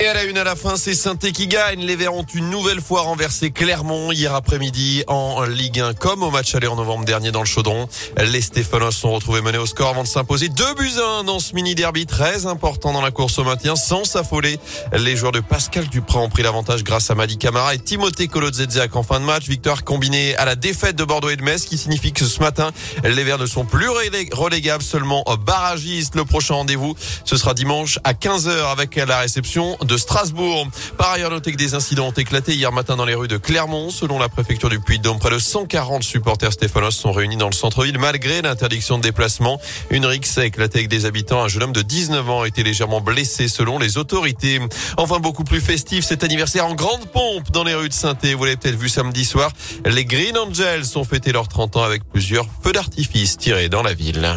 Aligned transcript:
Et 0.00 0.08
à 0.08 0.14
la 0.14 0.24
une 0.24 0.36
à 0.36 0.42
la 0.42 0.56
fin, 0.56 0.74
c'est 0.76 0.94
saint 0.94 1.14
qui 1.14 1.46
gagne. 1.46 1.80
Les 1.80 1.94
Verts 1.94 2.14
ont 2.14 2.26
une 2.34 2.50
nouvelle 2.50 2.80
fois 2.80 3.02
renversé 3.02 3.52
Clermont 3.52 4.10
hier 4.10 4.34
après-midi 4.34 5.04
en 5.06 5.42
Ligue 5.44 5.78
1, 5.78 5.94
comme 5.94 6.24
au 6.24 6.30
match 6.30 6.56
aller 6.56 6.66
en 6.66 6.74
novembre 6.74 7.04
dernier 7.04 7.30
dans 7.30 7.40
le 7.40 7.46
Chaudron. 7.46 7.88
Les 8.18 8.40
Stéphanos 8.40 8.96
sont 8.96 9.12
retrouvés 9.12 9.42
menés 9.42 9.58
au 9.58 9.66
score 9.66 9.90
avant 9.90 10.02
de 10.02 10.08
s'imposer 10.08 10.48
2 10.48 10.74
buts 10.74 10.90
à 10.98 11.20
1 11.20 11.24
dans 11.24 11.38
ce 11.38 11.54
mini-derby 11.54 12.06
très 12.06 12.46
important 12.46 12.92
dans 12.92 13.00
la 13.00 13.12
course 13.12 13.38
au 13.38 13.44
maintien 13.44 13.76
sans 13.76 14.02
s'affoler. 14.02 14.58
Les 14.92 15.16
joueurs 15.16 15.30
de 15.30 15.38
Pascal 15.38 15.86
Duprat 15.86 16.18
ont 16.20 16.28
pris 16.28 16.42
l'avantage 16.42 16.82
grâce 16.82 17.08
à 17.10 17.14
Madi 17.14 17.38
Camara 17.38 17.74
et 17.74 17.78
Timothée 17.78 18.26
Kolodzedziak 18.26 18.96
en 18.96 19.04
fin 19.04 19.20
de 19.20 19.24
match. 19.24 19.46
Victoire 19.46 19.84
combinée 19.84 20.34
à 20.36 20.44
la 20.44 20.56
défaite 20.56 20.96
de 20.96 21.04
Bordeaux 21.04 21.30
et 21.30 21.36
de 21.36 21.42
Metz 21.42 21.64
qui 21.64 21.78
signifie 21.78 22.12
que 22.12 22.24
ce 22.24 22.40
matin, 22.40 22.72
les 23.04 23.22
Verts 23.22 23.38
ne 23.38 23.46
sont 23.46 23.64
plus 23.64 23.88
relégables, 23.88 24.82
seulement 24.82 25.22
barragistes. 25.46 26.16
Le 26.16 26.24
prochain 26.24 26.54
rendez-vous, 26.54 26.96
ce 27.24 27.36
sera 27.36 27.54
dimanche 27.54 28.00
à 28.02 28.14
15h 28.14 28.72
avec 28.72 28.96
la 28.96 29.18
réception 29.18 29.76
de 29.84 29.96
Strasbourg. 29.96 30.68
Par 30.96 31.10
ailleurs, 31.10 31.30
notez 31.30 31.52
que 31.52 31.56
des 31.56 31.74
incidents 31.74 32.08
ont 32.08 32.12
éclaté 32.12 32.54
hier 32.54 32.72
matin 32.72 32.96
dans 32.96 33.04
les 33.04 33.14
rues 33.14 33.28
de 33.28 33.36
Clermont. 33.36 33.90
Selon 33.90 34.18
la 34.18 34.28
préfecture 34.28 34.68
du 34.68 34.80
Puy-de-Dôme, 34.80 35.18
près 35.18 35.30
de 35.30 35.38
140 35.38 36.02
supporters 36.02 36.52
Stéphanos 36.52 36.94
sont 36.94 37.12
réunis 37.12 37.36
dans 37.36 37.48
le 37.48 37.54
centre-ville 37.54 37.98
malgré 37.98 38.42
l'interdiction 38.42 38.98
de 38.98 39.02
déplacement. 39.02 39.60
Une 39.90 40.06
rixe 40.06 40.38
a 40.38 40.44
éclaté 40.44 40.78
avec 40.78 40.88
des 40.88 41.06
habitants. 41.06 41.42
Un 41.42 41.48
jeune 41.48 41.64
homme 41.64 41.72
de 41.72 41.82
19 41.82 42.28
ans 42.30 42.42
a 42.42 42.48
été 42.48 42.62
légèrement 42.62 43.00
blessé 43.00 43.48
selon 43.48 43.78
les 43.78 43.98
autorités. 43.98 44.60
Enfin, 44.96 45.18
beaucoup 45.18 45.44
plus 45.44 45.60
festif, 45.60 46.04
cet 46.04 46.24
anniversaire 46.24 46.66
en 46.66 46.74
grande 46.74 47.06
pompe 47.06 47.50
dans 47.50 47.64
les 47.64 47.74
rues 47.74 47.88
de 47.88 47.94
saint 47.94 48.16
Vous 48.36 48.44
l'avez 48.44 48.56
peut-être 48.56 48.78
vu 48.78 48.88
samedi 48.88 49.24
soir. 49.24 49.50
Les 49.84 50.04
Green 50.04 50.36
Angels 50.36 50.96
ont 50.96 51.04
fêté 51.04 51.32
leurs 51.32 51.48
30 51.48 51.76
ans 51.76 51.82
avec 51.82 52.02
plusieurs 52.04 52.46
feux 52.62 52.72
d'artifice 52.72 53.36
tirés 53.36 53.68
dans 53.68 53.82
la 53.82 53.94
ville. 53.94 54.34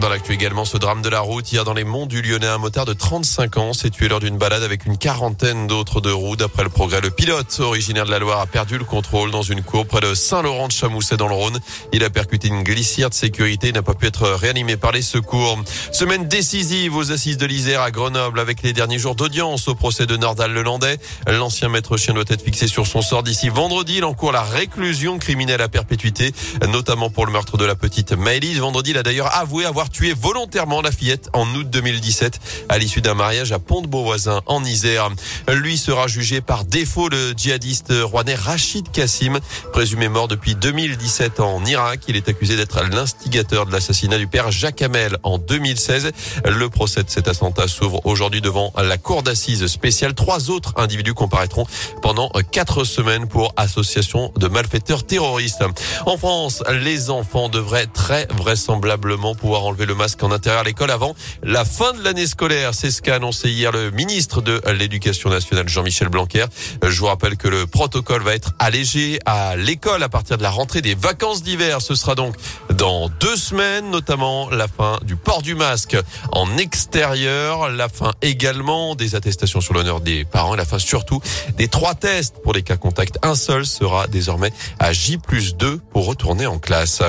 Dans 0.00 0.08
l'actu 0.08 0.32
également, 0.32 0.64
ce 0.64 0.78
drame 0.78 1.02
de 1.02 1.10
la 1.10 1.20
route. 1.20 1.52
Hier, 1.52 1.62
dans 1.62 1.74
les 1.74 1.84
monts 1.84 2.06
du 2.06 2.22
Lyonnais, 2.22 2.46
un 2.46 2.56
motard 2.56 2.86
de 2.86 2.94
35 2.94 3.58
ans 3.58 3.72
s'est 3.74 3.90
tué 3.90 4.08
lors 4.08 4.18
d'une 4.18 4.38
balade 4.38 4.62
avec 4.62 4.86
une 4.86 4.96
quarantaine 4.96 5.66
d'autres 5.66 6.00
de 6.00 6.10
roues. 6.10 6.36
D'après 6.36 6.62
le 6.62 6.70
progrès, 6.70 7.02
le 7.02 7.10
pilote, 7.10 7.60
originaire 7.60 8.06
de 8.06 8.10
la 8.10 8.18
Loire, 8.18 8.40
a 8.40 8.46
perdu 8.46 8.78
le 8.78 8.84
contrôle 8.84 9.30
dans 9.30 9.42
une 9.42 9.62
cour 9.62 9.86
près 9.86 10.00
de 10.00 10.14
Saint-Laurent 10.14 10.68
de 10.68 10.72
Chamousset 10.72 11.18
dans 11.18 11.28
le 11.28 11.34
Rhône. 11.34 11.60
Il 11.92 12.02
a 12.02 12.08
percuté 12.08 12.48
une 12.48 12.62
glissière 12.62 13.10
de 13.10 13.14
sécurité 13.14 13.68
et 13.68 13.72
n'a 13.72 13.82
pas 13.82 13.92
pu 13.92 14.06
être 14.06 14.26
réanimé 14.30 14.78
par 14.78 14.90
les 14.90 15.02
secours. 15.02 15.58
Semaine 15.92 16.28
décisive 16.28 16.96
aux 16.96 17.12
assises 17.12 17.36
de 17.36 17.44
l'Isère 17.44 17.82
à 17.82 17.90
Grenoble 17.90 18.40
avec 18.40 18.62
les 18.62 18.72
derniers 18.72 18.98
jours 18.98 19.16
d'audience 19.16 19.68
au 19.68 19.74
procès 19.74 20.06
de 20.06 20.16
Nordal 20.16 20.52
Lelandais. 20.52 20.96
L'ancien 21.26 21.68
maître 21.68 21.98
chien 21.98 22.14
doit 22.14 22.24
être 22.26 22.42
fixé 22.42 22.68
sur 22.68 22.86
son 22.86 23.02
sort 23.02 23.22
d'ici 23.22 23.50
vendredi. 23.50 23.96
Il 23.98 24.06
encourt 24.06 24.32
la 24.32 24.44
réclusion 24.44 25.18
criminelle 25.18 25.60
à 25.60 25.68
perpétuité, 25.68 26.32
notamment 26.66 27.10
pour 27.10 27.26
le 27.26 27.32
meurtre 27.32 27.58
de 27.58 27.66
la 27.66 27.74
petite 27.74 28.12
Maëlys. 28.12 28.60
Vendredi, 28.60 28.92
il 28.92 28.96
a 28.96 29.02
d'ailleurs 29.02 29.36
avoué 29.36 29.66
avoir 29.66 29.89
tué 29.90 30.14
volontairement 30.14 30.80
la 30.82 30.92
fillette 30.92 31.28
en 31.32 31.46
août 31.54 31.68
2017 31.68 32.40
à 32.68 32.78
l'issue 32.78 33.00
d'un 33.00 33.14
mariage 33.14 33.52
à 33.52 33.58
Pont-de-Beauvoisin 33.58 34.40
en 34.46 34.64
Isère. 34.64 35.10
Lui 35.48 35.76
sera 35.76 36.06
jugé 36.06 36.40
par 36.40 36.64
défaut 36.64 37.08
le 37.08 37.32
djihadiste 37.36 37.92
rouennais 38.02 38.34
Rachid 38.34 38.90
Kassim, 38.90 39.38
présumé 39.72 40.08
mort 40.08 40.28
depuis 40.28 40.54
2017 40.54 41.40
en 41.40 41.64
Irak. 41.64 42.00
Il 42.08 42.16
est 42.16 42.28
accusé 42.28 42.56
d'être 42.56 42.82
l'instigateur 42.84 43.66
de 43.66 43.72
l'assassinat 43.72 44.18
du 44.18 44.26
père 44.26 44.50
Jacques 44.50 44.82
Hamel 44.82 45.16
en 45.22 45.38
2016. 45.38 46.12
Le 46.44 46.68
procès 46.68 47.02
de 47.02 47.10
cet 47.10 47.28
attentat 47.28 47.68
s'ouvre 47.68 48.00
aujourd'hui 48.06 48.40
devant 48.40 48.72
la 48.76 48.98
cour 48.98 49.22
d'assises 49.22 49.66
spéciale. 49.66 50.14
Trois 50.14 50.50
autres 50.50 50.74
individus 50.76 51.14
comparaîtront 51.14 51.66
pendant 52.02 52.30
quatre 52.50 52.84
semaines 52.84 53.26
pour 53.26 53.52
association 53.56 54.32
de 54.36 54.48
malfaiteurs 54.48 55.04
terroristes. 55.04 55.64
En 56.06 56.16
France, 56.16 56.62
les 56.70 57.10
enfants 57.10 57.48
devraient 57.48 57.86
très 57.86 58.26
vraisemblablement 58.30 59.34
pouvoir 59.34 59.64
enlever 59.64 59.79
le 59.86 59.94
masque 59.94 60.22
en 60.22 60.30
intérieur 60.30 60.62
à 60.62 60.64
l'école 60.64 60.90
avant 60.90 61.14
la 61.42 61.64
fin 61.64 61.92
de 61.92 62.02
l'année 62.02 62.26
scolaire. 62.26 62.74
C'est 62.74 62.90
ce 62.90 63.02
qu'a 63.02 63.16
annoncé 63.16 63.50
hier 63.50 63.72
le 63.72 63.90
ministre 63.90 64.40
de 64.40 64.60
l'Éducation 64.72 65.30
nationale, 65.30 65.68
Jean-Michel 65.68 66.08
Blanquer. 66.08 66.46
Je 66.82 66.98
vous 66.98 67.06
rappelle 67.06 67.36
que 67.36 67.48
le 67.48 67.66
protocole 67.66 68.22
va 68.22 68.34
être 68.34 68.52
allégé 68.58 69.18
à 69.26 69.56
l'école 69.56 70.02
à 70.02 70.08
partir 70.08 70.38
de 70.38 70.42
la 70.42 70.50
rentrée 70.50 70.82
des 70.82 70.94
vacances 70.94 71.42
d'hiver. 71.42 71.82
Ce 71.82 71.94
sera 71.94 72.14
donc 72.14 72.34
dans 72.74 73.08
deux 73.08 73.36
semaines, 73.36 73.90
notamment 73.90 74.50
la 74.50 74.68
fin 74.68 74.98
du 75.02 75.16
port 75.16 75.42
du 75.42 75.54
masque 75.54 75.96
en 76.32 76.56
extérieur, 76.56 77.70
la 77.70 77.88
fin 77.88 78.12
également 78.22 78.94
des 78.94 79.14
attestations 79.14 79.60
sur 79.60 79.74
l'honneur 79.74 80.00
des 80.00 80.24
parents 80.24 80.54
et 80.54 80.56
la 80.56 80.64
fin 80.64 80.78
surtout 80.78 81.20
des 81.56 81.68
trois 81.68 81.94
tests 81.94 82.36
pour 82.42 82.52
les 82.52 82.62
cas 82.62 82.76
contacts. 82.76 83.18
Un 83.22 83.34
seul 83.34 83.66
sera 83.66 84.06
désormais 84.06 84.52
à 84.78 84.92
J 84.92 85.18
plus 85.18 85.56
2 85.56 85.80
pour 85.92 86.06
retourner 86.06 86.46
en 86.46 86.58
classe. 86.58 87.02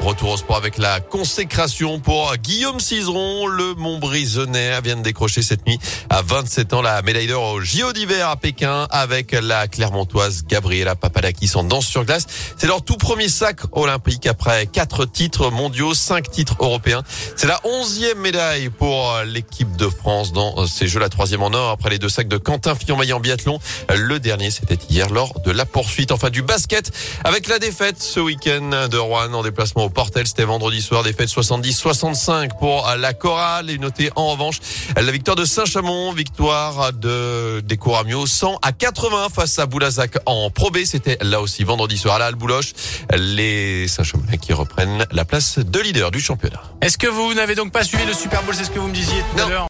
Retour 0.00 0.30
au 0.30 0.36
sport 0.36 0.56
avec 0.56 0.78
la 0.78 1.00
consécration 1.00 1.98
pour 1.98 2.36
Guillaume 2.36 2.78
Cizeron. 2.78 3.46
Le 3.46 3.74
Montbrisonnais 3.74 4.80
vient 4.82 4.96
de 4.96 5.02
décrocher 5.02 5.42
cette 5.42 5.66
nuit 5.66 5.80
à 6.10 6.22
27 6.22 6.74
ans 6.74 6.82
la 6.82 7.02
médaille 7.02 7.26
d'or 7.26 7.54
au 7.54 7.60
JO 7.60 7.92
d'hiver 7.92 8.28
à 8.28 8.36
Pékin 8.36 8.86
avec 8.90 9.32
la 9.32 9.66
Clermontoise 9.66 10.44
Gabriela 10.46 10.94
Papadakis 10.94 11.52
en 11.56 11.64
danse 11.64 11.86
sur 11.86 12.04
glace. 12.04 12.26
C'est 12.56 12.66
leur 12.66 12.84
tout 12.84 12.96
premier 12.96 13.28
sac 13.28 13.60
olympique 13.72 14.26
après 14.26 14.66
quatre 14.66 15.06
titres 15.06 15.50
mondiaux, 15.50 15.94
cinq 15.94 16.30
titres 16.30 16.56
européens. 16.60 17.02
C'est 17.34 17.48
la 17.48 17.60
onzième 17.64 18.18
médaille 18.18 18.68
pour 18.68 19.16
l'équipe 19.24 19.74
de 19.76 19.88
France 19.88 20.32
dans 20.32 20.66
ces 20.66 20.86
Jeux, 20.86 21.00
la 21.00 21.08
troisième 21.08 21.42
en 21.42 21.52
or 21.52 21.70
après 21.70 21.90
les 21.90 21.98
deux 21.98 22.10
sacs 22.10 22.28
de 22.28 22.36
Quentin 22.36 22.74
Fillon-Maillet 22.74 23.14
en 23.14 23.20
biathlon. 23.20 23.58
Le 23.92 24.20
dernier, 24.20 24.50
c'était 24.50 24.78
hier 24.88 25.08
lors 25.10 25.40
de 25.40 25.50
la 25.50 25.64
poursuite. 25.64 26.12
Enfin, 26.12 26.30
du 26.30 26.42
basket 26.42 26.92
avec 27.24 27.48
la 27.48 27.58
défaite 27.58 28.00
ce 28.00 28.20
week-end 28.20 28.88
de 28.88 28.98
Rouen 28.98 29.32
en 29.32 29.42
déplacement 29.42 29.85
au 29.86 29.88
Portel. 29.88 30.26
C'était 30.26 30.44
vendredi 30.44 30.82
soir, 30.82 31.02
défaite 31.02 31.28
70-65 31.28 32.58
pour 32.58 32.86
la 32.98 33.14
chorale. 33.14 33.70
Et 33.70 33.78
notez 33.78 34.10
en 34.16 34.28
revanche 34.28 34.60
la 34.96 35.10
victoire 35.10 35.36
de 35.36 35.44
Saint-Chamond, 35.44 36.12
victoire 36.12 36.92
de 36.92 37.60
des 37.60 37.76
Couramio 37.76 38.26
100 38.26 38.58
à 38.62 38.72
80 38.72 39.28
face 39.34 39.58
à 39.58 39.66
Boulazac 39.66 40.18
en 40.26 40.50
Pro 40.50 40.70
B. 40.70 40.78
C'était 40.84 41.18
là 41.22 41.40
aussi 41.40 41.64
vendredi 41.64 41.96
soir 41.96 42.16
à 42.16 42.18
la 42.18 42.32
Bouloche. 42.32 42.72
Les 43.16 43.88
Saint-Chamond 43.88 44.24
qui 44.40 44.52
reprennent 44.52 45.06
la 45.12 45.24
place 45.24 45.58
de 45.58 45.80
leader 45.80 46.10
du 46.10 46.20
championnat. 46.20 46.62
Est-ce 46.82 46.98
que 46.98 47.06
vous 47.06 47.34
n'avez 47.34 47.54
donc 47.54 47.72
pas 47.72 47.84
suivi 47.84 48.04
le 48.04 48.12
Super 48.12 48.42
Bowl? 48.42 48.54
C'est 48.54 48.64
ce 48.64 48.70
que 48.70 48.78
vous 48.78 48.88
me 48.88 48.94
disiez 48.94 49.22
tout 49.34 49.42
à 49.42 49.48
l'heure. 49.48 49.64